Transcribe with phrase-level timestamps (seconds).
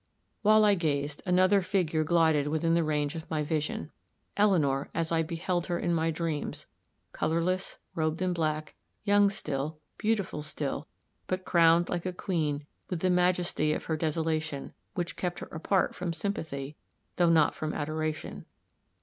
[0.41, 3.91] While I gazed, another figure glided within range of my vision.
[4.35, 6.65] Eleanor, as I beheld her in my dreams,
[7.11, 10.87] colorless, robed in black, young still, beautiful still,
[11.27, 15.93] but crowned, like a queen, with the majesty of her desolation, which kept her apart
[15.93, 16.75] from sympathy,
[17.17, 18.45] though not from adoration.